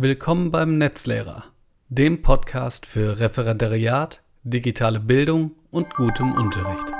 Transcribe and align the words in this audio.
Willkommen 0.00 0.52
beim 0.52 0.78
Netzlehrer, 0.78 1.46
dem 1.88 2.22
Podcast 2.22 2.86
für 2.86 3.18
Referendariat, 3.18 4.22
digitale 4.44 5.00
Bildung 5.00 5.56
und 5.72 5.92
gutem 5.92 6.34
Unterricht. 6.34 6.92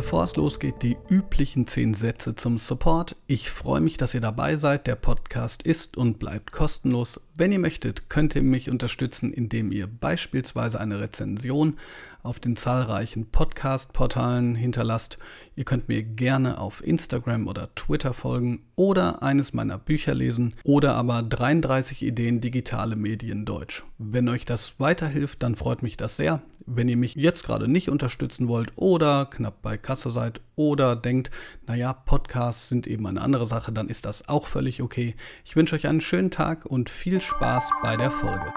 Bevor 0.00 0.24
es 0.24 0.34
losgeht, 0.34 0.82
die 0.82 0.96
üblichen 1.08 1.66
10 1.66 1.94
Sätze 1.94 2.34
zum 2.34 2.58
Support. 2.58 3.16
Ich 3.26 3.50
freue 3.50 3.80
mich, 3.80 3.96
dass 3.96 4.12
ihr 4.12 4.20
dabei 4.20 4.56
seid. 4.56 4.86
Der 4.86 4.96
Podcast 4.96 5.62
ist 5.62 5.96
und 5.96 6.18
bleibt 6.18 6.52
kostenlos. 6.52 7.20
Wenn 7.40 7.52
ihr 7.52 7.58
möchtet, 7.58 8.10
könnt 8.10 8.36
ihr 8.36 8.42
mich 8.42 8.68
unterstützen, 8.68 9.32
indem 9.32 9.72
ihr 9.72 9.86
beispielsweise 9.86 10.78
eine 10.78 11.00
Rezension 11.00 11.78
auf 12.22 12.38
den 12.38 12.54
zahlreichen 12.54 13.30
Podcast-Portalen 13.30 14.54
hinterlasst. 14.54 15.16
Ihr 15.56 15.64
könnt 15.64 15.88
mir 15.88 16.02
gerne 16.02 16.58
auf 16.58 16.86
Instagram 16.86 17.48
oder 17.48 17.74
Twitter 17.74 18.12
folgen 18.12 18.60
oder 18.76 19.22
eines 19.22 19.54
meiner 19.54 19.78
Bücher 19.78 20.14
lesen 20.14 20.54
oder 20.64 20.96
aber 20.96 21.22
33 21.22 22.02
Ideen 22.02 22.42
digitale 22.42 22.94
Medien 22.94 23.46
Deutsch. 23.46 23.84
Wenn 23.96 24.28
euch 24.28 24.44
das 24.44 24.78
weiterhilft, 24.78 25.42
dann 25.42 25.56
freut 25.56 25.82
mich 25.82 25.96
das 25.96 26.16
sehr. 26.16 26.42
Wenn 26.66 26.88
ihr 26.88 26.98
mich 26.98 27.14
jetzt 27.14 27.44
gerade 27.44 27.68
nicht 27.68 27.88
unterstützen 27.88 28.48
wollt 28.48 28.72
oder 28.76 29.24
knapp 29.24 29.62
bei 29.62 29.78
Kasse 29.78 30.10
seid 30.10 30.42
oder 30.56 30.96
denkt, 30.96 31.30
naja, 31.66 31.94
Podcasts 31.94 32.68
sind 32.68 32.86
eben 32.86 33.06
eine 33.06 33.22
andere 33.22 33.46
Sache, 33.46 33.72
dann 33.72 33.88
ist 33.88 34.04
das 34.04 34.28
auch 34.28 34.46
völlig 34.46 34.82
okay. 34.82 35.14
Ich 35.44 35.56
wünsche 35.56 35.74
euch 35.74 35.86
einen 35.86 36.02
schönen 36.02 36.30
Tag 36.30 36.66
und 36.66 36.90
viel 36.90 37.22
Spaß 37.22 37.29
bei 37.38 37.96
der 37.96 38.10
Folge. 38.10 38.52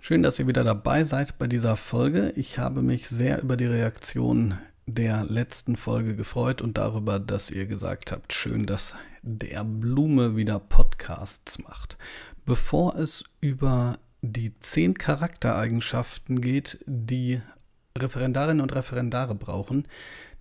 Schön, 0.00 0.22
dass 0.22 0.38
ihr 0.38 0.46
wieder 0.46 0.64
dabei 0.64 1.04
seid 1.04 1.38
bei 1.38 1.46
dieser 1.46 1.76
Folge. 1.76 2.32
Ich 2.36 2.58
habe 2.58 2.82
mich 2.82 3.08
sehr 3.08 3.42
über 3.42 3.56
die 3.56 3.66
Reaktion 3.66 4.58
der 4.86 5.24
letzten 5.24 5.76
Folge 5.76 6.14
gefreut 6.14 6.60
und 6.60 6.76
darüber, 6.76 7.18
dass 7.18 7.50
ihr 7.50 7.66
gesagt 7.66 8.12
habt, 8.12 8.32
schön, 8.32 8.66
dass 8.66 8.94
der 9.22 9.64
Blume 9.64 10.36
wieder 10.36 10.58
Podcasts 10.58 11.58
macht. 11.58 11.96
Bevor 12.44 12.96
es 12.96 13.24
über 13.40 13.98
die 14.20 14.58
zehn 14.60 14.94
Charaktereigenschaften 14.94 16.40
geht, 16.40 16.78
die 16.86 17.40
Referendarinnen 17.96 18.60
und 18.60 18.74
Referendare 18.74 19.34
brauchen, 19.34 19.86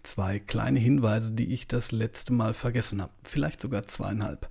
zwei 0.04 0.40
kleine 0.40 0.80
Hinweise, 0.80 1.34
die 1.34 1.52
ich 1.54 1.68
das 1.68 1.92
letzte 1.92 2.34
Mal 2.34 2.54
vergessen 2.54 3.02
habe. 3.02 3.14
Vielleicht 3.24 3.62
sogar 3.62 3.84
zweieinhalb. 3.84 4.50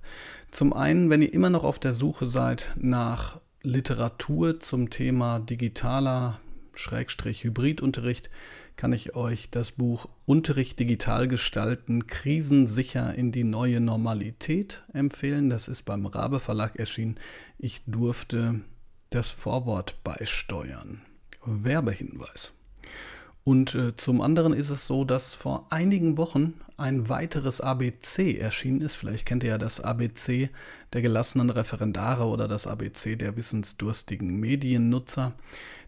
Zum 0.51 0.73
einen, 0.73 1.09
wenn 1.09 1.21
ihr 1.21 1.33
immer 1.33 1.49
noch 1.49 1.63
auf 1.63 1.79
der 1.79 1.93
Suche 1.93 2.25
seid 2.25 2.69
nach 2.75 3.39
Literatur 3.61 4.59
zum 4.59 4.89
Thema 4.89 5.39
digitaler 5.39 6.39
Schrägstrich 6.75 7.43
Hybridunterricht 7.43 8.29
kann 8.75 8.93
ich 8.93 9.15
euch 9.15 9.49
das 9.49 9.73
Buch 9.73 10.07
Unterricht 10.25 10.79
digital 10.79 11.27
gestalten, 11.27 12.07
krisensicher 12.07 13.13
in 13.13 13.31
die 13.31 13.43
neue 13.43 13.79
Normalität 13.79 14.83
empfehlen. 14.93 15.49
Das 15.49 15.67
ist 15.67 15.83
beim 15.83 16.05
Rabe 16.05 16.39
Verlag 16.39 16.77
erschienen. 16.77 17.19
Ich 17.57 17.83
durfte 17.85 18.61
das 19.09 19.29
Vorwort 19.29 20.03
beisteuern. 20.03 21.01
Werbehinweis. 21.45 22.53
Und 23.43 23.75
äh, 23.75 23.95
zum 23.95 24.21
anderen 24.21 24.53
ist 24.53 24.69
es 24.69 24.87
so, 24.87 25.03
dass 25.03 25.33
vor 25.33 25.67
einigen 25.69 26.17
Wochen 26.17 26.53
ein 26.77 27.09
weiteres 27.09 27.59
ABC 27.59 28.37
erschienen 28.37 28.81
ist. 28.81 28.95
Vielleicht 28.95 29.25
kennt 29.25 29.43
ihr 29.43 29.49
ja 29.49 29.57
das 29.57 29.81
ABC 29.81 30.49
der 30.93 31.01
gelassenen 31.01 31.49
Referendare 31.49 32.25
oder 32.25 32.47
das 32.47 32.67
ABC 32.67 33.17
der 33.17 33.35
wissensdurstigen 33.35 34.39
Mediennutzer. 34.39 35.33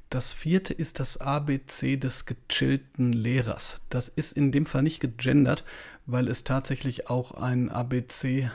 Das 0.09 0.33
vierte 0.33 0.73
ist 0.73 0.99
das 0.99 1.17
ABC 1.17 1.97
des 1.97 2.25
gechillten 2.25 3.11
Lehrers. 3.11 3.81
Das 3.89 4.09
ist 4.09 4.33
in 4.33 4.51
dem 4.51 4.65
Fall 4.65 4.83
nicht 4.83 4.99
gegendert, 4.99 5.63
weil 6.05 6.27
es 6.27 6.43
tatsächlich 6.43 7.09
auch 7.09 7.31
ein 7.31 7.69
ABC 7.69 8.49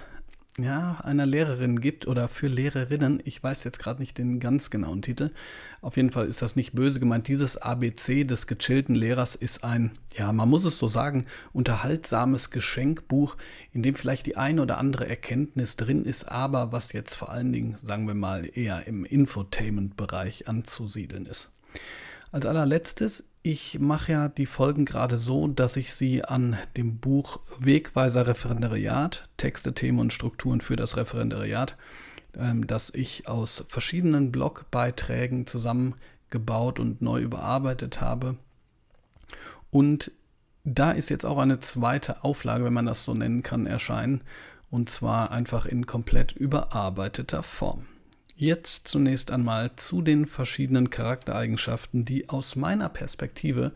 ja, 0.62 0.98
einer 1.02 1.26
Lehrerin 1.26 1.80
gibt 1.80 2.06
oder 2.06 2.28
für 2.28 2.48
Lehrerinnen. 2.48 3.20
Ich 3.24 3.42
weiß 3.42 3.64
jetzt 3.64 3.78
gerade 3.78 4.00
nicht 4.00 4.18
den 4.18 4.40
ganz 4.40 4.70
genauen 4.70 5.02
Titel. 5.02 5.30
Auf 5.80 5.96
jeden 5.96 6.10
Fall 6.10 6.26
ist 6.26 6.42
das 6.42 6.56
nicht 6.56 6.72
böse 6.72 7.00
gemeint. 7.00 7.28
Dieses 7.28 7.56
ABC 7.56 8.24
des 8.24 8.46
gechillten 8.46 8.94
Lehrers 8.94 9.34
ist 9.34 9.64
ein, 9.64 9.92
ja, 10.16 10.32
man 10.32 10.48
muss 10.48 10.64
es 10.64 10.78
so 10.78 10.88
sagen, 10.88 11.26
unterhaltsames 11.52 12.50
Geschenkbuch, 12.50 13.36
in 13.72 13.82
dem 13.82 13.94
vielleicht 13.94 14.26
die 14.26 14.36
eine 14.36 14.62
oder 14.62 14.78
andere 14.78 15.08
Erkenntnis 15.08 15.76
drin 15.76 16.04
ist, 16.04 16.24
aber 16.24 16.72
was 16.72 16.92
jetzt 16.92 17.14
vor 17.14 17.30
allen 17.30 17.52
Dingen, 17.52 17.76
sagen 17.76 18.06
wir 18.06 18.14
mal, 18.14 18.48
eher 18.52 18.86
im 18.86 19.04
Infotainment-Bereich 19.04 20.48
anzusiedeln 20.48 21.26
ist. 21.26 21.50
Als 22.32 22.46
allerletztes, 22.46 23.29
ich 23.42 23.78
mache 23.78 24.12
ja 24.12 24.28
die 24.28 24.46
Folgen 24.46 24.84
gerade 24.84 25.16
so, 25.16 25.48
dass 25.48 25.76
ich 25.76 25.94
sie 25.94 26.24
an 26.24 26.58
dem 26.76 26.98
Buch 26.98 27.40
Wegweiser 27.58 28.26
Referendariat, 28.26 29.28
Texte, 29.36 29.72
Themen 29.72 29.98
und 29.98 30.12
Strukturen 30.12 30.60
für 30.60 30.76
das 30.76 30.96
Referendariat, 30.96 31.76
ähm, 32.36 32.66
das 32.66 32.90
ich 32.90 33.28
aus 33.28 33.64
verschiedenen 33.68 34.30
Blogbeiträgen 34.30 35.46
zusammengebaut 35.46 36.80
und 36.80 37.00
neu 37.00 37.20
überarbeitet 37.22 38.00
habe. 38.00 38.36
Und 39.70 40.12
da 40.64 40.90
ist 40.90 41.08
jetzt 41.08 41.24
auch 41.24 41.38
eine 41.38 41.60
zweite 41.60 42.22
Auflage, 42.24 42.64
wenn 42.64 42.74
man 42.74 42.86
das 42.86 43.04
so 43.04 43.14
nennen 43.14 43.42
kann, 43.42 43.66
erscheinen. 43.66 44.22
Und 44.70 44.90
zwar 44.90 45.32
einfach 45.32 45.64
in 45.66 45.86
komplett 45.86 46.32
überarbeiteter 46.32 47.42
Form. 47.42 47.86
Jetzt 48.40 48.88
zunächst 48.88 49.30
einmal 49.32 49.76
zu 49.76 50.00
den 50.00 50.24
verschiedenen 50.24 50.88
Charaktereigenschaften, 50.88 52.06
die 52.06 52.30
aus 52.30 52.56
meiner 52.56 52.88
Perspektive 52.88 53.74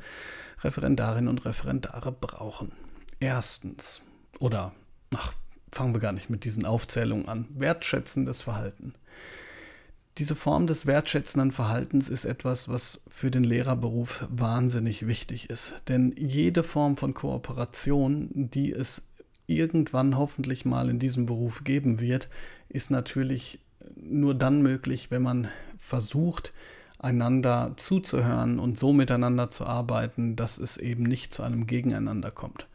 Referendarinnen 0.60 1.28
und 1.28 1.44
Referendare 1.44 2.12
brauchen. 2.12 2.72
Erstens, 3.20 4.00
oder 4.38 4.72
ach, 5.14 5.34
fangen 5.70 5.92
wir 5.92 6.00
gar 6.00 6.12
nicht 6.12 6.30
mit 6.30 6.44
diesen 6.44 6.64
Aufzählungen 6.64 7.28
an, 7.28 7.46
wertschätzendes 7.50 8.40
Verhalten. 8.40 8.94
Diese 10.16 10.34
Form 10.34 10.66
des 10.66 10.86
wertschätzenden 10.86 11.52
Verhaltens 11.52 12.08
ist 12.08 12.24
etwas, 12.24 12.66
was 12.66 13.02
für 13.06 13.30
den 13.30 13.44
Lehrerberuf 13.44 14.26
wahnsinnig 14.30 15.06
wichtig 15.06 15.50
ist. 15.50 15.74
Denn 15.88 16.14
jede 16.16 16.64
Form 16.64 16.96
von 16.96 17.12
Kooperation, 17.12 18.30
die 18.32 18.72
es 18.72 19.02
irgendwann 19.46 20.16
hoffentlich 20.16 20.64
mal 20.64 20.88
in 20.88 20.98
diesem 20.98 21.26
Beruf 21.26 21.64
geben 21.64 22.00
wird, 22.00 22.30
ist 22.70 22.90
natürlich 22.90 23.58
nur 24.04 24.34
dann 24.34 24.62
möglich, 24.62 25.10
wenn 25.10 25.22
man 25.22 25.48
versucht, 25.78 26.52
einander 26.98 27.74
zuzuhören 27.76 28.58
und 28.58 28.78
so 28.78 28.92
miteinander 28.92 29.50
zu 29.50 29.66
arbeiten, 29.66 30.36
dass 30.36 30.58
es 30.58 30.76
eben 30.76 31.02
nicht 31.02 31.34
zu 31.34 31.42
einem 31.42 31.66
Gegeneinander 31.66 32.30
kommt. 32.30 32.66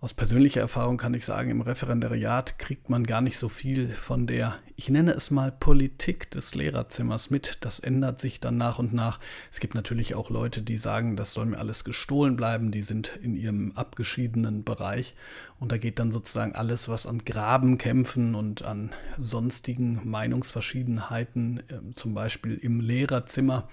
Aus 0.00 0.14
persönlicher 0.14 0.60
Erfahrung 0.60 0.96
kann 0.96 1.12
ich 1.12 1.26
sagen, 1.26 1.50
im 1.50 1.60
Referendariat 1.60 2.58
kriegt 2.58 2.88
man 2.88 3.04
gar 3.04 3.20
nicht 3.20 3.36
so 3.36 3.50
viel 3.50 3.88
von 3.88 4.26
der, 4.26 4.54
ich 4.80 4.88
nenne 4.88 5.12
es 5.12 5.30
mal 5.30 5.52
Politik 5.52 6.30
des 6.30 6.54
Lehrerzimmers 6.54 7.28
mit. 7.28 7.58
Das 7.60 7.80
ändert 7.80 8.18
sich 8.18 8.40
dann 8.40 8.56
nach 8.56 8.78
und 8.78 8.94
nach. 8.94 9.20
Es 9.52 9.60
gibt 9.60 9.74
natürlich 9.74 10.14
auch 10.14 10.30
Leute, 10.30 10.62
die 10.62 10.78
sagen, 10.78 11.16
das 11.16 11.34
soll 11.34 11.44
mir 11.44 11.58
alles 11.58 11.84
gestohlen 11.84 12.34
bleiben. 12.34 12.70
Die 12.70 12.80
sind 12.80 13.18
in 13.22 13.36
ihrem 13.36 13.72
abgeschiedenen 13.72 14.64
Bereich. 14.64 15.14
Und 15.58 15.70
da 15.70 15.76
geht 15.76 15.98
dann 15.98 16.12
sozusagen 16.12 16.54
alles, 16.54 16.88
was 16.88 17.04
an 17.04 17.26
Grabenkämpfen 17.26 18.34
und 18.34 18.64
an 18.64 18.94
sonstigen 19.18 20.00
Meinungsverschiedenheiten, 20.08 21.58
äh, 21.68 21.94
zum 21.94 22.14
Beispiel 22.14 22.54
im 22.54 22.80
Lehrerzimmer 22.80 23.68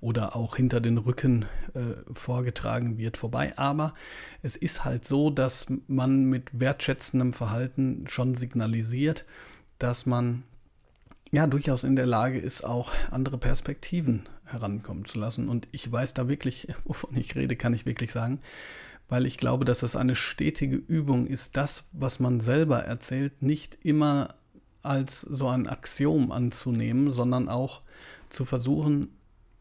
oder 0.00 0.36
auch 0.36 0.56
hinter 0.56 0.80
den 0.80 0.96
Rücken 0.96 1.44
äh, 1.74 1.96
vorgetragen 2.14 2.96
wird, 2.96 3.18
vorbei. 3.18 3.52
Aber 3.58 3.92
es 4.40 4.56
ist 4.56 4.86
halt 4.86 5.04
so, 5.04 5.28
dass 5.28 5.66
man 5.86 6.24
mit 6.24 6.58
wertschätzendem 6.58 7.34
Verhalten 7.34 8.06
schon 8.08 8.34
signalisiert, 8.34 9.26
dass 9.78 10.06
man 10.06 10.42
ja 11.30 11.46
durchaus 11.46 11.84
in 11.84 11.96
der 11.96 12.06
Lage 12.06 12.38
ist, 12.38 12.64
auch 12.64 12.92
andere 13.10 13.38
Perspektiven 13.38 14.28
herankommen 14.44 15.04
zu 15.04 15.18
lassen. 15.18 15.48
Und 15.48 15.66
ich 15.72 15.90
weiß 15.90 16.14
da 16.14 16.28
wirklich, 16.28 16.68
wovon 16.84 17.16
ich 17.16 17.34
rede, 17.34 17.56
kann 17.56 17.74
ich 17.74 17.86
wirklich 17.86 18.12
sagen, 18.12 18.40
weil 19.08 19.26
ich 19.26 19.38
glaube, 19.38 19.64
dass 19.64 19.82
es 19.82 19.96
eine 19.96 20.16
stetige 20.16 20.76
Übung 20.76 21.26
ist, 21.26 21.56
das, 21.56 21.84
was 21.92 22.18
man 22.18 22.40
selber 22.40 22.80
erzählt, 22.80 23.42
nicht 23.42 23.78
immer 23.82 24.34
als 24.82 25.20
so 25.20 25.48
ein 25.48 25.68
Axiom 25.68 26.32
anzunehmen, 26.32 27.10
sondern 27.10 27.48
auch 27.48 27.82
zu 28.30 28.44
versuchen, 28.44 29.10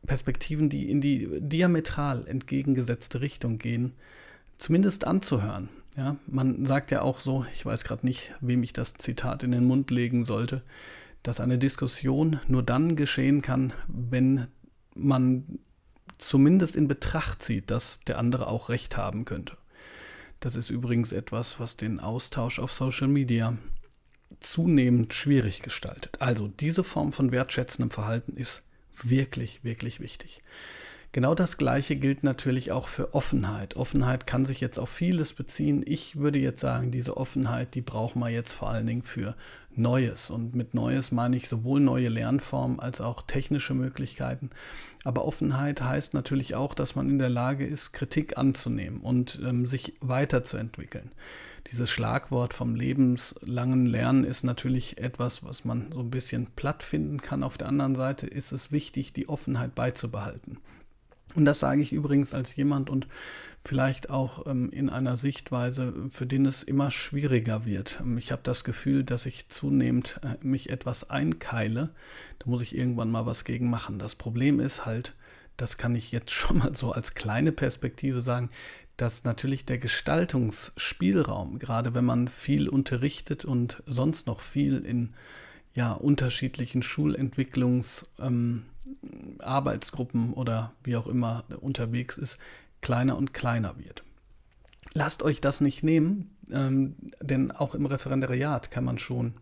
Perspektiven, 0.06 0.70
die 0.70 0.90
in 0.90 1.02
die 1.02 1.40
diametral 1.42 2.28
entgegengesetzte 2.28 3.22
Richtung 3.22 3.58
gehen, 3.58 3.94
zumindest 4.58 5.06
anzuhören. 5.06 5.70
Ja, 5.98 6.18
man 6.28 6.66
sagt 6.66 6.92
ja 6.92 7.02
auch 7.02 7.20
so, 7.20 7.46
ich 7.54 7.66
weiß 7.66 7.86
gerade 7.86 8.06
nicht, 8.06 8.34
wem 8.42 8.64
ich 8.64 8.74
das 8.74 8.96
Zitat 8.96 9.44
in 9.44 9.52
den 9.52 9.66
Mund 9.66 9.92
legen 9.92 10.26
sollte, 10.26 10.62
dass 11.24 11.40
eine 11.40 11.58
Diskussion 11.58 12.40
nur 12.48 12.64
dann 12.64 12.96
geschehen 12.96 13.42
kann, 13.42 13.74
wenn 13.88 14.48
man 14.94 15.60
zumindest 16.18 16.76
in 16.76 16.88
Betracht 16.88 17.42
zieht, 17.42 17.72
dass 17.72 18.02
der 18.02 18.18
andere 18.18 18.48
auch 18.48 18.70
recht 18.70 18.98
haben 18.98 19.26
könnte. 19.26 19.58
Das 20.40 20.56
ist 20.56 20.70
übrigens 20.70 21.14
etwas, 21.14 21.60
was 21.60 21.78
den 21.78 22.00
Austausch 22.00 22.60
auf 22.60 22.72
Social 22.74 23.08
Media 23.08 23.58
zunehmend 24.42 25.14
schwierig 25.14 25.62
gestaltet. 25.62 26.22
Also 26.22 26.48
diese 26.48 26.84
Form 26.84 27.14
von 27.14 27.32
wertschätzendem 27.32 27.90
Verhalten 27.90 28.36
ist 28.36 28.64
wirklich, 29.02 29.64
wirklich 29.64 30.00
wichtig. 30.00 30.42
Genau 31.16 31.34
das 31.34 31.56
Gleiche 31.56 31.96
gilt 31.96 32.26
natürlich 32.26 32.74
auch 32.74 32.90
für 32.90 33.14
Offenheit. 33.14 33.78
Offenheit 33.78 34.28
kann 34.28 34.44
sich 34.44 34.60
jetzt 34.60 34.78
auf 34.78 34.90
vieles 34.90 35.32
beziehen. 35.32 35.82
Ich 35.88 36.18
würde 36.18 36.40
jetzt 36.40 36.60
sagen, 36.60 36.92
diese 36.92 37.16
Offenheit, 37.16 37.74
die 37.74 37.82
braucht 37.82 38.18
man 38.18 38.34
jetzt 38.34 38.52
vor 38.52 38.70
allen 38.70 38.86
Dingen 38.86 39.04
für 39.04 39.38
Neues. 39.74 40.30
Und 40.30 40.56
mit 40.56 40.74
Neues 40.74 41.14
meine 41.14 41.38
ich 41.38 41.48
sowohl 41.48 41.80
neue 41.80 42.10
Lernformen 42.10 42.82
als 42.82 43.00
auch 43.00 43.22
technische 43.22 43.74
Möglichkeiten. 43.74 44.50
Aber 45.06 45.24
Offenheit 45.24 45.82
heißt 45.82 46.14
natürlich 46.14 46.54
auch, 46.54 46.74
dass 46.74 46.98
man 46.98 47.10
in 47.10 47.18
der 47.18 47.30
Lage 47.30 47.66
ist, 47.66 47.94
Kritik 47.94 48.38
anzunehmen 48.38 49.00
und 49.00 49.40
ähm, 49.46 49.66
sich 49.66 49.94
weiterzuentwickeln. 50.02 51.14
Dieses 51.72 51.90
Schlagwort 51.90 52.54
vom 52.54 52.76
lebenslangen 52.76 53.86
Lernen 53.86 54.26
ist 54.26 54.44
natürlich 54.44 54.98
etwas, 54.98 55.46
was 55.46 55.64
man 55.64 55.94
so 55.94 56.02
ein 56.02 56.12
bisschen 56.12 56.48
platt 56.58 56.84
finden 56.84 57.22
kann. 57.22 57.42
Auf 57.42 57.58
der 57.58 57.70
anderen 57.70 57.96
Seite 57.96 58.28
ist 58.28 58.52
es 58.52 58.74
wichtig, 58.74 59.14
die 59.14 59.30
Offenheit 59.30 59.76
beizubehalten. 59.76 60.58
Und 61.36 61.46
das 61.46 61.60
sage 61.60 61.82
ich 61.82 61.94
übrigens 61.94 62.34
als 62.34 62.56
jemand 62.56 62.90
und 62.90 63.08
vielleicht 63.66 64.10
auch 64.10 64.46
ähm, 64.46 64.70
in 64.70 64.90
einer 64.90 65.18
Sichtweise, 65.18 65.94
für 66.12 66.26
den 66.26 66.46
es 66.46 66.64
immer 66.64 66.92
schwieriger 66.92 67.66
wird. 67.66 68.00
Ähm, 68.02 68.18
ich 68.18 68.32
habe 68.32 68.42
das 68.44 68.64
Gefühl, 68.64 69.04
dass 69.04 69.26
ich 69.26 69.50
zunehmend 69.50 70.20
äh, 70.24 70.38
mich 70.46 70.70
etwas 70.70 71.10
einkeile. 71.10 71.90
Da 72.40 72.50
muss 72.50 72.62
ich 72.62 72.78
irgendwann 72.78 73.12
mal 73.12 73.26
was 73.26 73.44
gegen 73.44 73.70
machen. 73.70 74.00
Das 74.00 74.16
Problem 74.16 74.60
ist 74.60 74.86
halt, 74.86 75.16
das 75.58 75.78
kann 75.78 75.96
ich 75.96 76.12
jetzt 76.12 76.32
schon 76.32 76.60
mal 76.60 76.76
so 76.76 76.92
als 76.92 77.16
kleine 77.16 77.52
Perspektive 77.52 78.22
sagen, 78.22 78.50
dass 78.98 79.26
natürlich 79.26 79.66
der 79.66 79.78
Gestaltungsspielraum, 79.78 81.60
gerade 81.60 81.94
wenn 81.94 82.06
man 82.06 82.30
viel 82.30 82.70
unterrichtet 82.70 83.44
und 83.44 83.84
sonst 83.86 84.28
noch 84.28 84.40
viel 84.40 84.78
in 84.78 85.14
ja, 85.74 85.92
unterschiedlichen 85.92 86.82
Schulentwicklungs- 86.82 88.06
ähm, 88.20 88.68
Arbeitsgruppen 89.40 90.34
oder 90.34 90.74
wie 90.84 90.96
auch 90.96 91.08
immer 91.08 91.44
unterwegs 91.62 92.18
ist, 92.18 92.38
kleiner 92.82 93.18
und 93.18 93.34
kleiner 93.34 93.78
wird. 93.78 94.04
Lasst 94.94 95.24
euch 95.24 95.42
das 95.42 95.62
nicht 95.62 95.84
nehmen, 95.84 96.36
ähm, 96.52 96.96
denn 97.22 97.52
auch 97.52 97.76
im 97.76 97.86
Referendariat 97.86 98.72
kann 98.72 98.86
man 98.86 98.98
schon 98.98 99.34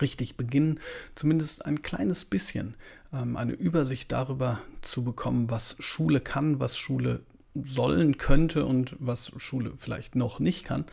richtig 0.00 0.36
beginnen, 0.36 0.80
zumindest 1.14 1.64
ein 1.64 1.82
kleines 1.82 2.24
bisschen 2.24 2.76
ähm, 3.12 3.36
eine 3.36 3.52
Übersicht 3.52 4.12
darüber 4.12 4.60
zu 4.82 5.04
bekommen, 5.04 5.50
was 5.50 5.76
Schule 5.78 6.20
kann, 6.20 6.60
was 6.60 6.76
Schule 6.76 7.22
sollen 7.54 8.18
könnte 8.18 8.66
und 8.66 8.96
was 8.98 9.32
Schule 9.38 9.72
vielleicht 9.78 10.16
noch 10.16 10.38
nicht 10.38 10.64
kann. 10.64 10.84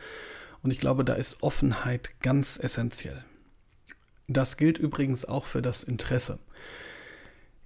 Und 0.62 0.70
ich 0.70 0.78
glaube, 0.78 1.04
da 1.04 1.14
ist 1.14 1.42
Offenheit 1.42 2.20
ganz 2.20 2.58
essentiell. 2.60 3.24
Das 4.26 4.56
gilt 4.56 4.78
übrigens 4.78 5.24
auch 5.24 5.44
für 5.44 5.62
das 5.62 5.84
Interesse. 5.84 6.38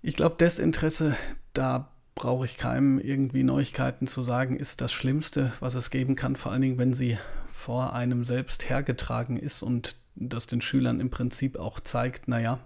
Ich 0.03 0.17
glaube, 0.17 0.37
Desinteresse, 0.37 1.15
da 1.53 1.91
brauche 2.15 2.47
ich 2.47 2.57
keinem 2.57 2.99
irgendwie 2.99 3.43
Neuigkeiten 3.43 4.07
zu 4.07 4.23
sagen, 4.23 4.57
ist 4.57 4.81
das 4.81 4.93
Schlimmste, 4.93 5.53
was 5.61 5.75
es 5.75 5.91
geben 5.91 6.15
kann, 6.15 6.37
vor 6.37 6.53
allen 6.53 6.63
Dingen, 6.63 6.79
wenn 6.79 6.95
sie 6.95 7.19
vor 7.53 7.93
einem 7.93 8.25
selbst 8.25 8.71
hergetragen 8.71 9.37
ist 9.37 9.63
und 9.63 9.97
das 10.17 10.47
den 10.47 10.63
Schülern 10.63 11.01
im 11.01 11.11
Prinzip 11.11 11.59
auch 11.59 11.81
zeigt, 11.81 12.29
naja, 12.29 12.61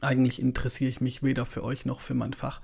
eigentlich 0.00 0.40
interessiere 0.40 0.90
ich 0.90 1.00
mich 1.00 1.22
weder 1.22 1.46
für 1.46 1.64
euch 1.64 1.86
noch 1.86 2.00
für 2.00 2.14
mein 2.14 2.32
Fach. 2.32 2.60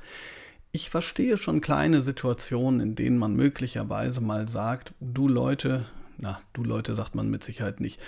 Ich 0.73 0.89
verstehe 0.89 1.37
schon 1.37 1.61
kleine 1.61 2.01
Situationen, 2.01 2.81
in 2.81 2.95
denen 2.95 3.19
man 3.19 3.35
möglicherweise 3.35 4.21
mal 4.21 4.47
sagt, 4.47 4.95
du 5.01 5.27
Leute, 5.27 5.85
na, 6.17 6.41
du 6.53 6.63
Leute 6.63 6.95
sagt 6.95 7.17
man 7.17 7.29
mit 7.29 7.43
Sicherheit 7.43 7.81
nicht, 7.81 8.01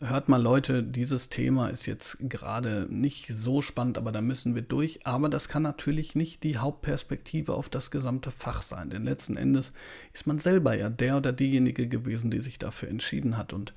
hört 0.00 0.28
mal 0.28 0.40
Leute, 0.40 0.82
dieses 0.82 1.28
Thema 1.28 1.68
ist 1.68 1.86
jetzt 1.86 2.18
gerade 2.20 2.86
nicht 2.90 3.26
so 3.28 3.62
spannend, 3.62 3.98
aber 3.98 4.12
da 4.12 4.20
müssen 4.20 4.54
wir 4.54 4.62
durch. 4.62 5.06
Aber 5.06 5.28
das 5.28 5.48
kann 5.48 5.62
natürlich 5.62 6.14
nicht 6.14 6.42
die 6.44 6.58
Hauptperspektive 6.58 7.54
auf 7.54 7.68
das 7.68 7.90
gesamte 7.90 8.30
Fach 8.30 8.62
sein. 8.62 8.90
Denn 8.90 9.04
letzten 9.04 9.36
Endes 9.36 9.72
ist 10.12 10.26
man 10.26 10.38
selber 10.38 10.74
ja 10.74 10.88
der 10.88 11.16
oder 11.16 11.32
diejenige 11.32 11.88
gewesen, 11.88 12.30
die 12.30 12.40
sich 12.40 12.58
dafür 12.58 12.88
entschieden 12.88 13.36
hat. 13.36 13.52
Und 13.52 13.74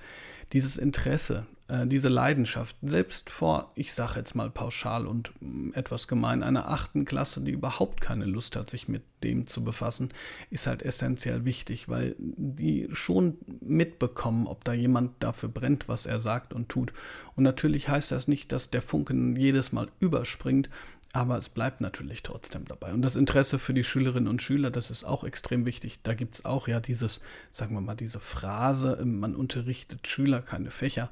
dieses 0.54 0.78
Interesse, 0.78 1.46
äh, 1.68 1.88
diese 1.88 2.10
Leidenschaft, 2.10 2.76
selbst 2.84 3.30
vor, 3.30 3.72
ich 3.76 3.94
sage 3.94 4.20
jetzt 4.20 4.36
mal 4.36 4.52
pauschal 4.52 5.08
und 5.08 5.32
mm, 5.40 5.72
etwas 5.74 6.08
gemein, 6.08 6.44
einer 6.44 6.70
achten 6.70 7.06
Klasse, 7.06 7.42
die 7.42 7.52
überhaupt 7.52 8.02
keine 8.02 8.26
Lust 8.26 8.56
hat, 8.56 8.70
sich 8.70 8.88
mit 8.88 9.02
dem 9.24 9.48
zu 9.48 9.64
befassen, 9.64 10.10
ist 10.52 10.68
halt 10.68 10.84
essentiell 10.84 11.44
wichtig, 11.44 11.90
weil 11.90 12.16
die 12.20 12.88
schon 12.92 13.40
mitbekommen, 13.62 14.46
ob 14.46 14.64
da 14.64 14.74
jemand 14.74 15.24
dafür 15.24 15.50
brennt, 15.50 15.88
was 15.88 16.06
er 16.06 16.20
sagt 16.20 16.54
und 16.54 16.70
tut. 16.70 16.94
Und 17.36 17.44
natürlich 17.44 17.90
heißt 17.90 18.12
das 18.12 18.28
nicht, 18.28 18.52
dass 18.52 18.70
der 18.70 18.84
Funken 18.84 19.36
jedes 19.36 19.72
Mal 19.72 19.88
überspringt, 20.00 20.70
aber 21.16 21.38
es 21.38 21.48
bleibt 21.48 21.80
natürlich 21.80 22.24
trotzdem 22.24 22.66
dabei. 22.66 22.92
Und 22.92 23.02
das 23.02 23.16
Interesse 23.16 23.58
für 23.58 23.74
die 23.74 23.86
Schülerinnen 23.86 24.28
und 24.28 24.42
Schüler, 24.42 24.70
das 24.70 24.92
ist 24.92 25.06
auch 25.06 25.24
extrem 25.24 25.66
wichtig. 25.66 26.02
Da 26.04 26.14
gibt 26.14 26.36
es 26.36 26.44
auch 26.44 26.68
ja 26.68 26.82
dieses, 26.82 27.22
sagen 27.52 27.74
wir 27.74 27.80
mal, 27.80 27.96
diese 27.96 28.20
Phrase, 28.20 29.02
man 29.06 29.34
unterrichtet 29.34 30.06
Schüler, 30.10 30.42
keine 30.42 30.72
Fächer. 30.72 31.10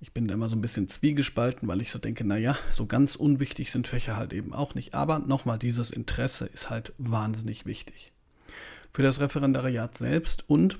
Ich 0.00 0.12
bin 0.12 0.28
da 0.28 0.34
immer 0.34 0.48
so 0.48 0.54
ein 0.54 0.60
bisschen 0.60 0.88
zwiegespalten, 0.88 1.66
weil 1.66 1.80
ich 1.80 1.90
so 1.90 1.98
denke, 1.98 2.24
naja, 2.24 2.56
so 2.70 2.86
ganz 2.86 3.16
unwichtig 3.16 3.72
sind 3.72 3.88
Fächer 3.88 4.16
halt 4.16 4.32
eben 4.32 4.54
auch 4.54 4.76
nicht. 4.76 4.94
Aber 4.94 5.18
nochmal, 5.18 5.58
dieses 5.58 5.90
Interesse 5.90 6.46
ist 6.46 6.70
halt 6.70 6.92
wahnsinnig 6.96 7.66
wichtig. 7.66 8.12
Für 8.92 9.02
das 9.02 9.20
Referendariat 9.20 9.98
selbst 9.98 10.48
und 10.48 10.78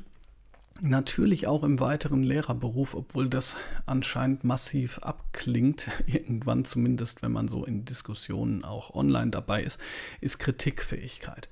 Natürlich 0.81 1.47
auch 1.47 1.63
im 1.65 1.81
weiteren 1.81 2.23
Lehrerberuf, 2.23 2.95
obwohl 2.95 3.29
das 3.29 3.57
anscheinend 3.87 4.45
massiv 4.45 4.99
abklingt, 4.99 5.89
irgendwann 6.07 6.65
zumindest, 6.65 7.23
wenn 7.23 7.33
man 7.33 7.49
so 7.49 7.65
in 7.65 7.85
Diskussionen 7.85 8.65
auch 8.65 8.95
online 8.95 9.31
dabei 9.31 9.63
ist, 9.63 9.79
ist 10.21 10.39
Kritikfähigkeit. 10.39 11.49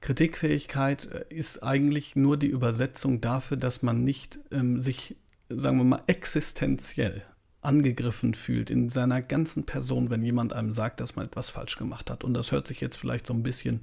Kritikfähigkeit 0.00 1.06
äh, 1.06 1.24
ist 1.28 1.62
eigentlich 1.62 2.14
nur 2.14 2.36
die 2.36 2.46
Übersetzung 2.46 3.20
dafür, 3.20 3.56
dass 3.56 3.82
man 3.82 4.04
nicht 4.04 4.38
ähm, 4.52 4.80
sich, 4.80 5.16
sagen 5.48 5.78
wir 5.78 5.84
mal, 5.84 6.02
existenziell 6.06 7.22
angegriffen 7.60 8.34
fühlt 8.34 8.70
in 8.70 8.88
seiner 8.88 9.20
ganzen 9.20 9.66
Person, 9.66 10.10
wenn 10.10 10.22
jemand 10.22 10.52
einem 10.52 10.70
sagt, 10.70 11.00
dass 11.00 11.16
man 11.16 11.26
etwas 11.26 11.50
falsch 11.50 11.76
gemacht 11.76 12.10
hat. 12.10 12.22
Und 12.22 12.34
das 12.34 12.52
hört 12.52 12.68
sich 12.68 12.80
jetzt 12.80 12.96
vielleicht 12.96 13.26
so 13.26 13.34
ein 13.34 13.42
bisschen 13.42 13.82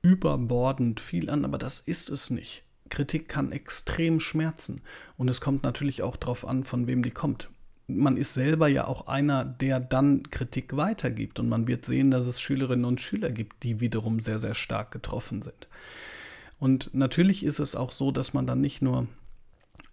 überbordend 0.00 1.00
viel 1.00 1.28
an, 1.28 1.44
aber 1.44 1.58
das 1.58 1.80
ist 1.80 2.08
es 2.08 2.30
nicht. 2.30 2.64
Kritik 2.92 3.26
kann 3.26 3.52
extrem 3.52 4.20
schmerzen. 4.20 4.82
Und 5.16 5.28
es 5.28 5.40
kommt 5.40 5.64
natürlich 5.64 6.02
auch 6.02 6.16
darauf 6.16 6.46
an, 6.46 6.64
von 6.64 6.86
wem 6.86 7.02
die 7.02 7.10
kommt. 7.10 7.48
Man 7.86 8.18
ist 8.18 8.34
selber 8.34 8.68
ja 8.68 8.86
auch 8.86 9.06
einer, 9.06 9.46
der 9.46 9.80
dann 9.80 10.30
Kritik 10.30 10.76
weitergibt. 10.76 11.40
Und 11.40 11.48
man 11.48 11.66
wird 11.66 11.86
sehen, 11.86 12.10
dass 12.10 12.26
es 12.26 12.38
Schülerinnen 12.38 12.84
und 12.84 13.00
Schüler 13.00 13.30
gibt, 13.30 13.62
die 13.62 13.80
wiederum 13.80 14.20
sehr, 14.20 14.38
sehr 14.38 14.54
stark 14.54 14.90
getroffen 14.90 15.40
sind. 15.40 15.68
Und 16.58 16.90
natürlich 16.92 17.44
ist 17.44 17.60
es 17.60 17.74
auch 17.74 17.92
so, 17.92 18.12
dass 18.12 18.34
man 18.34 18.46
dann 18.46 18.60
nicht 18.60 18.82
nur 18.82 19.08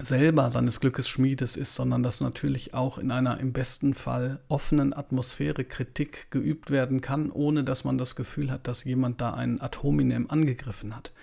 selber 0.01 0.49
seines 0.49 0.81
Glückes 0.81 1.07
Schmiedes 1.07 1.55
ist, 1.55 1.75
sondern 1.75 2.03
dass 2.03 2.19
natürlich 2.19 2.73
auch 2.73 2.97
in 2.97 3.11
einer 3.11 3.39
im 3.39 3.53
besten 3.53 3.93
Fall 3.93 4.41
offenen 4.49 4.93
Atmosphäre 4.93 5.63
Kritik 5.63 6.31
geübt 6.31 6.69
werden 6.69 6.99
kann, 6.99 7.31
ohne 7.31 7.63
dass 7.63 7.85
man 7.85 7.97
das 7.97 8.17
Gefühl 8.17 8.51
hat, 8.51 8.67
dass 8.67 8.83
jemand 8.83 9.21
da 9.21 9.33
einen 9.33 9.61
Ad 9.61 9.79
hominem 9.83 10.29
angegriffen 10.29 10.97
hat. 10.97 11.13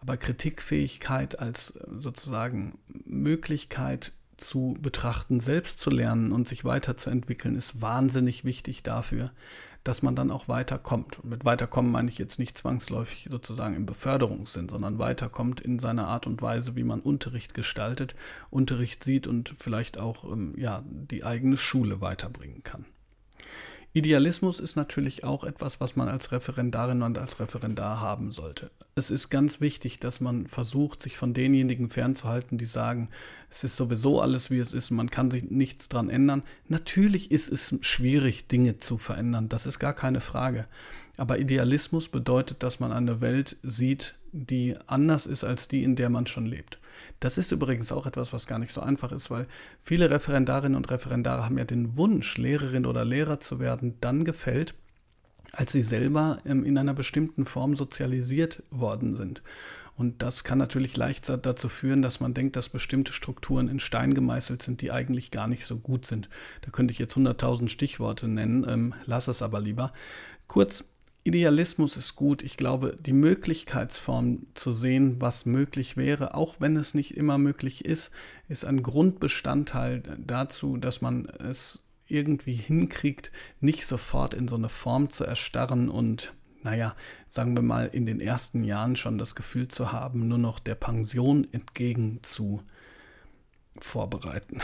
Aber 0.00 0.16
Kritikfähigkeit 0.16 1.38
als 1.38 1.72
äh, 1.72 1.84
sozusagen 1.96 2.78
Möglichkeit 3.04 4.12
zu 4.36 4.76
betrachten, 4.80 5.40
selbst 5.40 5.80
zu 5.80 5.90
lernen 5.90 6.32
und 6.32 6.48
sich 6.48 6.64
weiterzuentwickeln, 6.64 7.56
ist 7.56 7.82
wahnsinnig 7.82 8.44
wichtig 8.44 8.82
dafür, 8.84 9.32
dass 9.84 10.02
man 10.02 10.14
dann 10.14 10.30
auch 10.30 10.48
weiterkommt. 10.48 11.18
Und 11.18 11.30
mit 11.30 11.44
weiterkommen 11.44 11.90
meine 11.90 12.10
ich 12.10 12.18
jetzt 12.18 12.38
nicht 12.38 12.56
zwangsläufig 12.56 13.28
sozusagen 13.30 13.74
im 13.74 13.86
Beförderungssinn, 13.86 14.68
sondern 14.68 14.98
weiterkommt 14.98 15.60
in 15.60 15.78
seiner 15.78 16.06
Art 16.06 16.26
und 16.26 16.40
Weise, 16.40 16.76
wie 16.76 16.84
man 16.84 17.00
Unterricht 17.00 17.54
gestaltet, 17.54 18.14
Unterricht 18.50 19.02
sieht 19.02 19.26
und 19.26 19.54
vielleicht 19.58 19.98
auch 19.98 20.24
ähm, 20.24 20.54
ja, 20.56 20.84
die 20.86 21.24
eigene 21.24 21.56
Schule 21.56 22.00
weiterbringen 22.00 22.62
kann. 22.62 22.84
Idealismus 23.94 24.60
ist 24.60 24.76
natürlich 24.76 25.24
auch 25.24 25.44
etwas, 25.44 25.80
was 25.80 25.96
man 25.96 26.08
als 26.08 26.30
Referendarin 26.30 27.02
und 27.02 27.16
als 27.16 27.40
Referendar 27.40 28.00
haben 28.00 28.32
sollte. 28.32 28.70
Es 28.94 29.10
ist 29.10 29.30
ganz 29.30 29.60
wichtig, 29.60 29.98
dass 29.98 30.20
man 30.20 30.46
versucht, 30.46 31.00
sich 31.02 31.16
von 31.16 31.32
denjenigen 31.32 31.88
fernzuhalten, 31.88 32.58
die 32.58 32.66
sagen, 32.66 33.08
es 33.48 33.64
ist 33.64 33.76
sowieso 33.76 34.20
alles, 34.20 34.50
wie 34.50 34.58
es 34.58 34.72
ist, 34.72 34.90
man 34.90 35.10
kann 35.10 35.30
sich 35.30 35.44
nichts 35.44 35.88
dran 35.88 36.10
ändern. 36.10 36.42
Natürlich 36.66 37.30
ist 37.30 37.50
es 37.50 37.74
schwierig, 37.80 38.46
Dinge 38.48 38.78
zu 38.78 38.98
verändern, 38.98 39.48
das 39.48 39.66
ist 39.66 39.78
gar 39.78 39.94
keine 39.94 40.20
Frage. 40.20 40.66
Aber 41.18 41.38
Idealismus 41.38 42.08
bedeutet, 42.08 42.62
dass 42.62 42.80
man 42.80 42.92
eine 42.92 43.20
Welt 43.20 43.56
sieht, 43.62 44.14
die 44.32 44.76
anders 44.86 45.26
ist 45.26 45.44
als 45.44 45.68
die, 45.68 45.82
in 45.82 45.96
der 45.96 46.10
man 46.10 46.26
schon 46.26 46.46
lebt. 46.46 46.78
Das 47.20 47.38
ist 47.38 47.50
übrigens 47.50 47.92
auch 47.92 48.06
etwas, 48.06 48.32
was 48.32 48.46
gar 48.46 48.58
nicht 48.58 48.72
so 48.72 48.80
einfach 48.80 49.12
ist, 49.12 49.30
weil 49.30 49.46
viele 49.82 50.10
Referendarinnen 50.10 50.76
und 50.76 50.90
Referendare 50.90 51.44
haben 51.44 51.58
ja 51.58 51.64
den 51.64 51.96
Wunsch, 51.96 52.38
Lehrerin 52.38 52.86
oder 52.86 53.04
Lehrer 53.04 53.40
zu 53.40 53.58
werden, 53.58 53.96
dann 54.00 54.24
gefällt, 54.24 54.74
als 55.52 55.72
sie 55.72 55.82
selber 55.82 56.38
ähm, 56.46 56.64
in 56.64 56.78
einer 56.78 56.94
bestimmten 56.94 57.46
Form 57.46 57.74
sozialisiert 57.74 58.62
worden 58.70 59.16
sind. 59.16 59.42
Und 59.96 60.22
das 60.22 60.44
kann 60.44 60.58
natürlich 60.58 60.96
leicht 60.96 61.28
dazu 61.28 61.68
führen, 61.68 62.02
dass 62.02 62.20
man 62.20 62.32
denkt, 62.32 62.54
dass 62.54 62.68
bestimmte 62.68 63.12
Strukturen 63.12 63.66
in 63.66 63.80
Stein 63.80 64.14
gemeißelt 64.14 64.62
sind, 64.62 64.80
die 64.80 64.92
eigentlich 64.92 65.32
gar 65.32 65.48
nicht 65.48 65.64
so 65.64 65.76
gut 65.76 66.06
sind. 66.06 66.28
Da 66.60 66.70
könnte 66.70 66.92
ich 66.92 67.00
jetzt 67.00 67.16
100.000 67.16 67.68
Stichworte 67.68 68.28
nennen, 68.28 68.64
ähm, 68.68 68.94
lass 69.06 69.26
es 69.26 69.42
aber 69.42 69.60
lieber. 69.60 69.92
Kurz, 70.46 70.84
Idealismus 71.28 71.98
ist 71.98 72.16
gut. 72.16 72.42
Ich 72.42 72.56
glaube, 72.56 72.96
die 72.98 73.12
Möglichkeitsform 73.12 74.46
zu 74.54 74.72
sehen, 74.72 75.16
was 75.20 75.44
möglich 75.44 75.98
wäre, 75.98 76.34
auch 76.34 76.56
wenn 76.58 76.74
es 76.76 76.94
nicht 76.94 77.18
immer 77.18 77.36
möglich 77.36 77.84
ist, 77.84 78.10
ist 78.48 78.64
ein 78.64 78.82
Grundbestandteil 78.82 80.02
dazu, 80.18 80.78
dass 80.78 81.02
man 81.02 81.26
es 81.26 81.82
irgendwie 82.06 82.54
hinkriegt, 82.54 83.30
nicht 83.60 83.86
sofort 83.86 84.32
in 84.32 84.48
so 84.48 84.56
eine 84.56 84.70
Form 84.70 85.10
zu 85.10 85.24
erstarren 85.24 85.90
und 85.90 86.32
naja, 86.62 86.96
sagen 87.28 87.54
wir 87.54 87.62
mal, 87.62 87.90
in 87.92 88.06
den 88.06 88.20
ersten 88.20 88.64
Jahren 88.64 88.96
schon 88.96 89.18
das 89.18 89.34
Gefühl 89.34 89.68
zu 89.68 89.92
haben, 89.92 90.28
nur 90.28 90.38
noch 90.38 90.58
der 90.58 90.76
Pension 90.76 91.46
entgegen 91.52 92.20
zu 92.22 92.62
vorbereiten. 93.78 94.62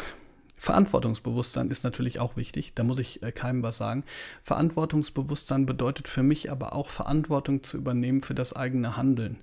Verantwortungsbewusstsein 0.65 1.69
ist 1.69 1.85
natürlich 1.85 2.21
auch 2.21 2.39
wichtig, 2.39 2.73
da 2.75 2.85
muss 2.85 2.99
ich 2.99 3.23
äh, 3.23 3.33
keinem 3.33 3.63
was 3.63 3.77
sagen. 3.77 4.03
Verantwortungsbewusstsein 4.43 5.67
bedeutet 5.67 6.09
für 6.09 6.23
mich 6.23 6.51
aber 6.51 6.73
auch 6.73 6.89
Verantwortung 6.89 7.63
zu 7.63 7.77
übernehmen 7.77 8.23
für 8.23 8.35
das 8.35 8.55
eigene 8.55 8.97
Handeln. 8.97 9.37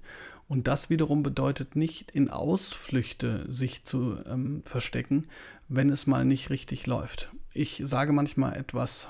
Und 0.48 0.68
das 0.68 0.90
wiederum 0.90 1.22
bedeutet 1.22 1.76
nicht 1.76 2.10
in 2.10 2.32
Ausflüchte 2.32 3.46
sich 3.54 3.84
zu 3.84 4.18
ähm, 4.26 4.64
verstecken, 4.66 5.28
wenn 5.68 5.92
es 5.92 6.08
mal 6.08 6.26
nicht 6.26 6.50
richtig 6.50 6.88
läuft. 6.88 7.30
Ich 7.54 7.84
sage 7.86 8.14
manchmal 8.14 8.58
etwas 8.58 9.10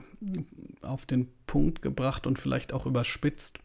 auf 0.82 1.06
den 1.06 1.30
Punkt 1.48 1.82
gebracht 1.82 2.27
und 2.27 2.39
vielleicht 2.39 2.74
auch 2.74 2.86
überspitzt. 2.86 3.60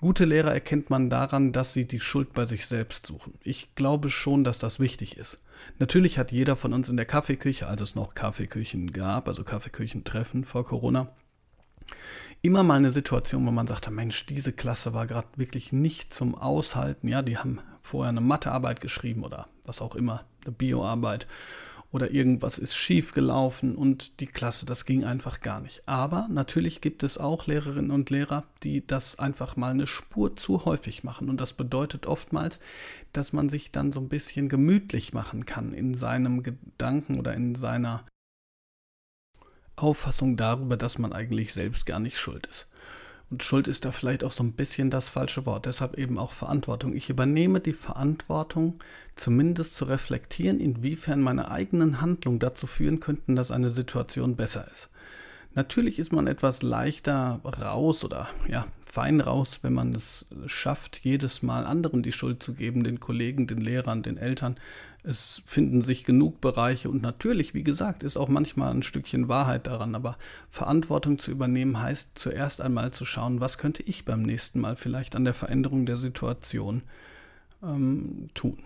Gute 0.00 0.24
Lehrer 0.24 0.54
erkennt 0.54 0.88
man 0.88 1.10
daran, 1.10 1.52
dass 1.52 1.74
sie 1.74 1.84
die 1.84 2.00
Schuld 2.00 2.32
bei 2.32 2.46
sich 2.46 2.64
selbst 2.64 3.04
suchen. 3.04 3.34
Ich 3.42 3.74
glaube 3.74 4.08
schon, 4.08 4.44
dass 4.44 4.58
das 4.58 4.80
wichtig 4.80 5.18
ist. 5.18 5.41
Natürlich 5.78 6.18
hat 6.18 6.32
jeder 6.32 6.56
von 6.56 6.72
uns 6.72 6.88
in 6.88 6.96
der 6.96 7.06
Kaffeeküche, 7.06 7.66
als 7.66 7.80
es 7.80 7.94
noch 7.94 8.14
Kaffeeküchen 8.14 8.92
gab, 8.92 9.28
also 9.28 9.44
Kaffeeküchentreffen 9.44 10.44
vor 10.44 10.64
Corona, 10.64 11.14
immer 12.42 12.62
mal 12.62 12.76
eine 12.76 12.90
Situation, 12.90 13.46
wo 13.46 13.50
man 13.50 13.66
sagte, 13.66 13.90
Mensch, 13.90 14.26
diese 14.26 14.52
Klasse 14.52 14.94
war 14.94 15.06
gerade 15.06 15.28
wirklich 15.36 15.72
nicht 15.72 16.12
zum 16.12 16.34
Aushalten. 16.34 17.08
Ja, 17.08 17.22
die 17.22 17.38
haben 17.38 17.60
vorher 17.82 18.10
eine 18.10 18.20
Mathearbeit 18.20 18.80
geschrieben 18.80 19.24
oder 19.24 19.48
was 19.64 19.80
auch 19.80 19.94
immer, 19.94 20.24
eine 20.44 20.52
Bioarbeit 20.52 21.26
oder 21.92 22.10
irgendwas 22.10 22.58
ist 22.58 22.74
schief 22.74 23.12
gelaufen 23.12 23.76
und 23.76 24.20
die 24.20 24.26
Klasse, 24.26 24.64
das 24.64 24.86
ging 24.86 25.04
einfach 25.04 25.40
gar 25.40 25.60
nicht. 25.60 25.86
Aber 25.86 26.26
natürlich 26.30 26.80
gibt 26.80 27.02
es 27.02 27.18
auch 27.18 27.46
Lehrerinnen 27.46 27.90
und 27.90 28.08
Lehrer, 28.08 28.44
die 28.62 28.86
das 28.86 29.18
einfach 29.18 29.56
mal 29.56 29.72
eine 29.72 29.86
Spur 29.86 30.34
zu 30.34 30.64
häufig 30.64 31.04
machen. 31.04 31.28
Und 31.28 31.40
das 31.40 31.52
bedeutet 31.52 32.06
oftmals, 32.06 32.60
dass 33.12 33.34
man 33.34 33.50
sich 33.50 33.72
dann 33.72 33.92
so 33.92 34.00
ein 34.00 34.08
bisschen 34.08 34.48
gemütlich 34.48 35.12
machen 35.12 35.44
kann 35.44 35.74
in 35.74 35.92
seinem 35.92 36.42
Gedanken 36.42 37.18
oder 37.18 37.34
in 37.34 37.54
seiner 37.54 38.06
Auffassung 39.76 40.38
darüber, 40.38 40.78
dass 40.78 40.98
man 40.98 41.12
eigentlich 41.12 41.52
selbst 41.52 41.84
gar 41.84 42.00
nicht 42.00 42.16
schuld 42.16 42.46
ist. 42.46 42.68
Und 43.32 43.42
Schuld 43.42 43.66
ist 43.66 43.86
da 43.86 43.92
vielleicht 43.92 44.24
auch 44.24 44.30
so 44.30 44.44
ein 44.44 44.52
bisschen 44.52 44.90
das 44.90 45.08
falsche 45.08 45.46
Wort. 45.46 45.64
Deshalb 45.64 45.96
eben 45.96 46.18
auch 46.18 46.32
Verantwortung. 46.32 46.94
Ich 46.94 47.08
übernehme 47.08 47.60
die 47.60 47.72
Verantwortung, 47.72 48.78
zumindest 49.16 49.74
zu 49.74 49.86
reflektieren, 49.86 50.60
inwiefern 50.60 51.22
meine 51.22 51.50
eigenen 51.50 52.02
Handlungen 52.02 52.40
dazu 52.40 52.66
führen 52.66 53.00
könnten, 53.00 53.34
dass 53.34 53.50
eine 53.50 53.70
Situation 53.70 54.36
besser 54.36 54.70
ist. 54.70 54.90
Natürlich 55.54 55.98
ist 55.98 56.12
man 56.12 56.26
etwas 56.26 56.60
leichter 56.60 57.40
raus 57.42 58.04
oder 58.04 58.28
ja, 58.48 58.66
fein 58.84 59.22
raus, 59.22 59.60
wenn 59.62 59.72
man 59.72 59.94
es 59.94 60.26
schafft, 60.44 61.00
jedes 61.02 61.42
Mal 61.42 61.64
anderen 61.64 62.02
die 62.02 62.12
Schuld 62.12 62.42
zu 62.42 62.52
geben, 62.52 62.84
den 62.84 63.00
Kollegen, 63.00 63.46
den 63.46 63.62
Lehrern, 63.62 64.02
den 64.02 64.18
Eltern, 64.18 64.56
es 65.04 65.42
finden 65.46 65.82
sich 65.82 66.04
genug 66.04 66.40
Bereiche 66.40 66.88
und 66.88 67.02
natürlich, 67.02 67.54
wie 67.54 67.64
gesagt, 67.64 68.02
ist 68.02 68.16
auch 68.16 68.28
manchmal 68.28 68.72
ein 68.72 68.82
Stückchen 68.82 69.28
Wahrheit 69.28 69.66
daran, 69.66 69.94
aber 69.94 70.16
Verantwortung 70.48 71.18
zu 71.18 71.30
übernehmen 71.30 71.80
heißt 71.80 72.12
zuerst 72.14 72.60
einmal 72.60 72.92
zu 72.92 73.04
schauen, 73.04 73.40
was 73.40 73.58
könnte 73.58 73.82
ich 73.82 74.04
beim 74.04 74.22
nächsten 74.22 74.60
Mal 74.60 74.76
vielleicht 74.76 75.16
an 75.16 75.24
der 75.24 75.34
Veränderung 75.34 75.86
der 75.86 75.96
Situation 75.96 76.82
ähm, 77.62 78.28
tun. 78.34 78.62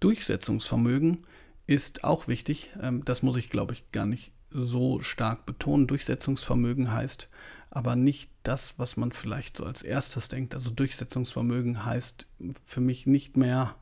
Durchsetzungsvermögen 0.00 1.24
ist 1.66 2.02
auch 2.02 2.26
wichtig, 2.26 2.70
ähm, 2.80 3.04
das 3.04 3.22
muss 3.22 3.36
ich 3.36 3.50
glaube 3.50 3.74
ich 3.74 3.92
gar 3.92 4.06
nicht 4.06 4.32
so 4.50 5.00
stark 5.00 5.46
betonen. 5.46 5.86
Durchsetzungsvermögen 5.86 6.92
heißt 6.92 7.28
aber 7.70 7.94
nicht 7.94 8.32
das, 8.42 8.74
was 8.78 8.96
man 8.96 9.12
vielleicht 9.12 9.56
so 9.56 9.64
als 9.64 9.82
erstes 9.82 10.26
denkt. 10.26 10.54
Also 10.54 10.70
Durchsetzungsvermögen 10.70 11.84
heißt 11.84 12.26
für 12.64 12.80
mich 12.80 13.06
nicht 13.06 13.36
mehr 13.36 13.76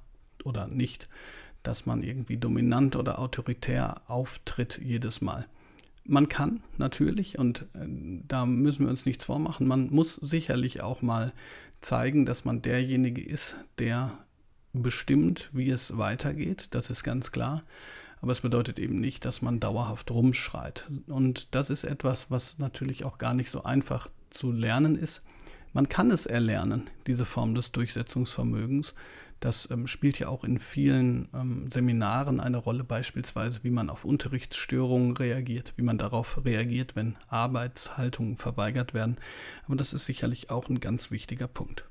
oder 0.44 0.66
nicht 0.66 1.08
dass 1.68 1.84
man 1.84 2.02
irgendwie 2.02 2.38
dominant 2.38 2.96
oder 2.96 3.18
autoritär 3.18 4.00
auftritt 4.06 4.80
jedes 4.82 5.20
Mal. 5.20 5.46
Man 6.04 6.30
kann 6.30 6.62
natürlich, 6.78 7.38
und 7.38 7.66
äh, 7.74 7.86
da 8.26 8.46
müssen 8.46 8.86
wir 8.86 8.90
uns 8.90 9.04
nichts 9.04 9.24
vormachen, 9.24 9.68
man 9.68 9.90
muss 9.90 10.14
sicherlich 10.14 10.80
auch 10.80 11.02
mal 11.02 11.34
zeigen, 11.82 12.24
dass 12.24 12.46
man 12.46 12.62
derjenige 12.62 13.22
ist, 13.22 13.56
der 13.78 14.16
bestimmt, 14.72 15.50
wie 15.52 15.68
es 15.68 15.98
weitergeht. 15.98 16.68
Das 16.74 16.88
ist 16.88 17.04
ganz 17.04 17.32
klar. 17.32 17.62
Aber 18.22 18.32
es 18.32 18.40
bedeutet 18.40 18.78
eben 18.78 18.98
nicht, 18.98 19.26
dass 19.26 19.42
man 19.42 19.60
dauerhaft 19.60 20.10
rumschreit. 20.10 20.88
Und 21.06 21.54
das 21.54 21.68
ist 21.68 21.84
etwas, 21.84 22.30
was 22.30 22.58
natürlich 22.58 23.04
auch 23.04 23.18
gar 23.18 23.34
nicht 23.34 23.50
so 23.50 23.62
einfach 23.62 24.08
zu 24.30 24.52
lernen 24.52 24.96
ist. 24.96 25.22
Man 25.74 25.90
kann 25.90 26.10
es 26.10 26.24
erlernen, 26.24 26.88
diese 27.06 27.26
Form 27.26 27.54
des 27.54 27.72
Durchsetzungsvermögens. 27.72 28.94
Das 29.40 29.70
ähm, 29.70 29.86
spielt 29.86 30.18
ja 30.18 30.28
auch 30.28 30.42
in 30.42 30.58
vielen 30.58 31.28
ähm, 31.32 31.70
Seminaren 31.70 32.40
eine 32.40 32.56
Rolle, 32.56 32.82
beispielsweise 32.82 33.60
wie 33.62 33.70
man 33.70 33.88
auf 33.88 34.04
Unterrichtsstörungen 34.04 35.16
reagiert, 35.16 35.74
wie 35.76 35.82
man 35.82 35.98
darauf 35.98 36.44
reagiert, 36.44 36.96
wenn 36.96 37.16
Arbeitshaltungen 37.28 38.36
verweigert 38.36 38.94
werden. 38.94 39.16
Aber 39.66 39.76
das 39.76 39.92
ist 39.92 40.06
sicherlich 40.06 40.50
auch 40.50 40.68
ein 40.68 40.80
ganz 40.80 41.10
wichtiger 41.10 41.46
Punkt. 41.46 41.84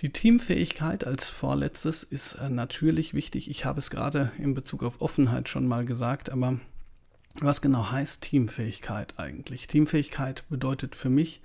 Die 0.00 0.12
Teamfähigkeit 0.12 1.06
als 1.06 1.28
vorletztes 1.28 2.02
ist 2.02 2.34
äh, 2.34 2.50
natürlich 2.50 3.14
wichtig. 3.14 3.50
Ich 3.50 3.64
habe 3.64 3.78
es 3.78 3.90
gerade 3.90 4.32
in 4.38 4.54
Bezug 4.54 4.82
auf 4.82 5.00
Offenheit 5.00 5.48
schon 5.48 5.66
mal 5.66 5.84
gesagt, 5.84 6.30
aber 6.30 6.60
was 7.40 7.60
genau 7.60 7.90
heißt 7.90 8.22
Teamfähigkeit 8.22 9.18
eigentlich? 9.18 9.66
Teamfähigkeit 9.66 10.44
bedeutet 10.48 10.94
für 10.94 11.10
mich, 11.10 11.42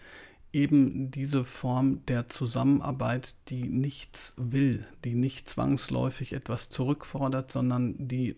eben 0.53 1.11
diese 1.11 1.43
Form 1.43 2.05
der 2.07 2.27
Zusammenarbeit, 2.27 3.35
die 3.49 3.63
nichts 3.63 4.33
will, 4.37 4.85
die 5.05 5.15
nicht 5.15 5.47
zwangsläufig 5.47 6.33
etwas 6.33 6.69
zurückfordert, 6.69 7.51
sondern 7.51 7.95
die 7.97 8.35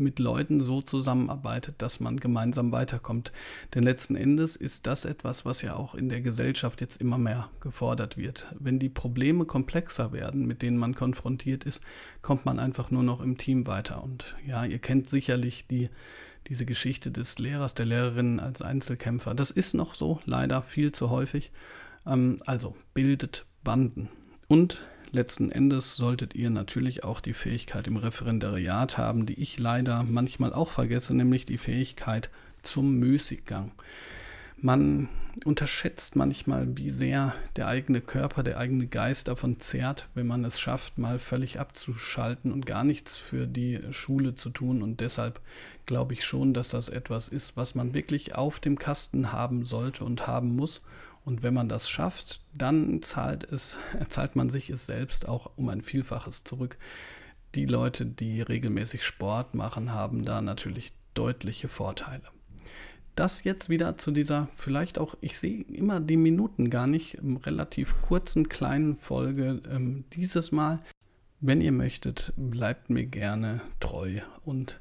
mit 0.00 0.18
Leuten 0.18 0.60
so 0.60 0.80
zusammenarbeitet, 0.80 1.76
dass 1.78 2.00
man 2.00 2.18
gemeinsam 2.18 2.72
weiterkommt. 2.72 3.32
Denn 3.74 3.82
letzten 3.82 4.16
Endes 4.16 4.56
ist 4.56 4.86
das 4.86 5.04
etwas, 5.04 5.44
was 5.44 5.62
ja 5.62 5.76
auch 5.76 5.94
in 5.94 6.08
der 6.08 6.22
Gesellschaft 6.22 6.80
jetzt 6.80 7.00
immer 7.00 7.18
mehr 7.18 7.50
gefordert 7.60 8.16
wird. 8.16 8.48
Wenn 8.58 8.78
die 8.78 8.88
Probleme 8.88 9.44
komplexer 9.44 10.12
werden, 10.12 10.46
mit 10.46 10.62
denen 10.62 10.78
man 10.78 10.94
konfrontiert 10.94 11.64
ist, 11.64 11.80
kommt 12.22 12.46
man 12.46 12.58
einfach 12.58 12.90
nur 12.90 13.02
noch 13.02 13.20
im 13.20 13.36
Team 13.36 13.66
weiter. 13.66 14.02
Und 14.02 14.36
ja, 14.46 14.64
ihr 14.64 14.78
kennt 14.78 15.08
sicherlich 15.08 15.66
die 15.66 15.90
diese 16.50 16.66
Geschichte 16.66 17.12
des 17.12 17.38
Lehrers, 17.38 17.74
der 17.74 17.86
Lehrerin 17.86 18.40
als 18.40 18.60
Einzelkämpfer. 18.60 19.34
Das 19.34 19.52
ist 19.52 19.72
noch 19.72 19.94
so, 19.94 20.20
leider 20.26 20.62
viel 20.62 20.90
zu 20.92 21.08
häufig. 21.08 21.52
Ähm, 22.06 22.38
also 22.44 22.76
bildet 22.92 23.46
Banden. 23.62 24.08
Und 24.48 24.84
letzten 25.12 25.52
Endes 25.52 25.94
solltet 25.94 26.34
ihr 26.34 26.50
natürlich 26.50 27.04
auch 27.04 27.20
die 27.20 27.34
Fähigkeit 27.34 27.86
im 27.86 27.96
Referendariat 27.96 28.98
haben, 28.98 29.26
die 29.26 29.40
ich 29.40 29.60
leider 29.60 30.02
manchmal 30.02 30.52
auch 30.52 30.70
vergesse, 30.70 31.14
nämlich 31.14 31.44
die 31.44 31.58
Fähigkeit 31.58 32.30
zum 32.62 32.98
Müßiggang. 32.98 33.70
Man 34.62 35.08
unterschätzt 35.46 36.16
manchmal, 36.16 36.76
wie 36.76 36.90
sehr 36.90 37.32
der 37.56 37.66
eigene 37.66 38.02
Körper, 38.02 38.42
der 38.42 38.58
eigene 38.58 38.86
Geist 38.88 39.28
davon 39.28 39.58
zehrt, 39.58 40.10
wenn 40.14 40.26
man 40.26 40.44
es 40.44 40.60
schafft, 40.60 40.98
mal 40.98 41.18
völlig 41.18 41.58
abzuschalten 41.58 42.52
und 42.52 42.66
gar 42.66 42.84
nichts 42.84 43.16
für 43.16 43.46
die 43.46 43.80
Schule 43.90 44.34
zu 44.34 44.50
tun. 44.50 44.82
Und 44.82 45.00
deshalb 45.00 45.40
glaube 45.86 46.12
ich 46.12 46.26
schon, 46.26 46.52
dass 46.52 46.68
das 46.68 46.90
etwas 46.90 47.28
ist, 47.28 47.56
was 47.56 47.74
man 47.74 47.94
wirklich 47.94 48.34
auf 48.34 48.60
dem 48.60 48.78
Kasten 48.78 49.32
haben 49.32 49.64
sollte 49.64 50.04
und 50.04 50.26
haben 50.26 50.54
muss. 50.56 50.82
Und 51.24 51.42
wenn 51.42 51.54
man 51.54 51.70
das 51.70 51.88
schafft, 51.88 52.42
dann 52.52 53.00
zahlt 53.00 53.44
es, 53.44 53.78
zahlt 54.10 54.36
man 54.36 54.50
sich 54.50 54.68
es 54.68 54.84
selbst 54.84 55.26
auch 55.26 55.52
um 55.56 55.70
ein 55.70 55.80
Vielfaches 55.80 56.44
zurück. 56.44 56.76
Die 57.54 57.66
Leute, 57.66 58.04
die 58.04 58.42
regelmäßig 58.42 59.04
Sport 59.04 59.54
machen, 59.54 59.94
haben 59.94 60.22
da 60.22 60.42
natürlich 60.42 60.92
deutliche 61.14 61.68
Vorteile 61.68 62.24
das 63.14 63.44
jetzt 63.44 63.68
wieder 63.68 63.98
zu 63.98 64.10
dieser, 64.10 64.48
vielleicht 64.56 64.98
auch, 64.98 65.16
ich 65.20 65.38
sehe 65.38 65.62
immer 65.62 66.00
die 66.00 66.16
Minuten 66.16 66.70
gar 66.70 66.86
nicht, 66.86 67.18
relativ 67.44 68.00
kurzen 68.02 68.48
kleinen 68.48 68.96
Folge 68.96 69.60
ähm, 69.70 70.04
dieses 70.12 70.52
Mal. 70.52 70.80
Wenn 71.40 71.60
ihr 71.60 71.72
möchtet, 71.72 72.32
bleibt 72.36 72.90
mir 72.90 73.06
gerne 73.06 73.62
treu 73.80 74.20
und 74.44 74.80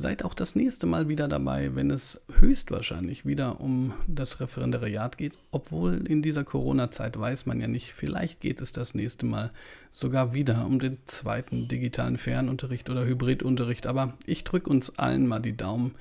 Seid 0.00 0.24
auch 0.24 0.32
das 0.32 0.56
nächste 0.56 0.86
Mal 0.86 1.08
wieder 1.08 1.28
dabei, 1.28 1.74
wenn 1.74 1.90
es 1.90 2.22
höchstwahrscheinlich 2.38 3.26
wieder 3.26 3.60
um 3.60 3.92
das 4.06 4.40
Referendariat 4.40 5.18
geht. 5.18 5.36
Obwohl 5.50 6.06
in 6.08 6.22
dieser 6.22 6.42
Corona-Zeit 6.42 7.20
weiß 7.20 7.44
man 7.44 7.60
ja 7.60 7.68
nicht, 7.68 7.92
vielleicht 7.92 8.40
geht 8.40 8.62
es 8.62 8.72
das 8.72 8.94
nächste 8.94 9.26
Mal 9.26 9.50
sogar 9.92 10.32
wieder 10.32 10.64
um 10.64 10.78
den 10.78 10.96
zweiten 11.04 11.68
digitalen 11.68 12.16
Fernunterricht 12.16 12.88
oder 12.88 13.04
Hybridunterricht. 13.04 13.86
Aber 13.86 14.14
ich 14.24 14.42
drücke 14.44 14.70
uns 14.70 14.98
allen 14.98 15.26
mal 15.26 15.40
die 15.40 15.58
Daumen, 15.58 15.94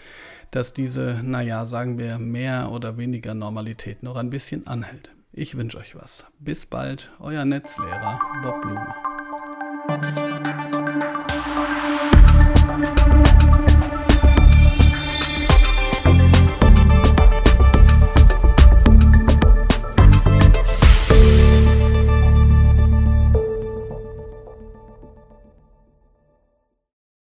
dass 0.51 0.72
diese, 0.72 1.20
naja, 1.22 1.65
sagen 1.65 1.98
wir, 1.98 2.20
mehr 2.20 2.72
oder 2.72 2.98
weniger 2.98 3.34
Normalität 3.34 4.01
noch 4.01 4.15
ein 4.15 4.29
bisschen 4.29 4.65
anhält. 4.65 5.12
Ich 5.34 5.58
wünsche 5.58 5.77
euch 5.77 5.98
was. 5.98 6.25
Bis 6.39 6.65
bald, 6.65 7.12
euer 7.20 7.44
Netzlehrer 7.44 8.18
Bob 8.44 8.62
Blume. 8.62 10.28